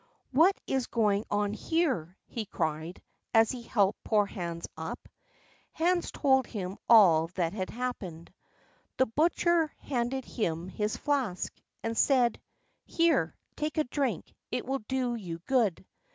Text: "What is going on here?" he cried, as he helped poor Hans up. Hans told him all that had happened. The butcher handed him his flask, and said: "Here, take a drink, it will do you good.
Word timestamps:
"What 0.31 0.59
is 0.65 0.87
going 0.87 1.25
on 1.29 1.53
here?" 1.53 2.17
he 2.25 2.45
cried, 2.47 3.03
as 3.35 3.51
he 3.51 3.61
helped 3.61 4.03
poor 4.03 4.25
Hans 4.25 4.67
up. 4.75 5.07
Hans 5.73 6.09
told 6.11 6.47
him 6.47 6.79
all 6.89 7.27
that 7.35 7.53
had 7.53 7.69
happened. 7.69 8.33
The 8.97 9.05
butcher 9.05 9.67
handed 9.77 10.25
him 10.25 10.69
his 10.69 10.97
flask, 10.97 11.53
and 11.83 11.95
said: 11.95 12.41
"Here, 12.83 13.35
take 13.55 13.77
a 13.77 13.83
drink, 13.83 14.33
it 14.49 14.65
will 14.65 14.79
do 14.87 15.13
you 15.13 15.37
good. 15.45 15.85